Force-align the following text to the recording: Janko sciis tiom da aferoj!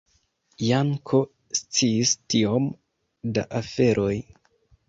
Janko 0.67 1.19
sciis 1.59 2.15
tiom 2.35 2.67
da 3.37 3.47
aferoj! 3.63 4.13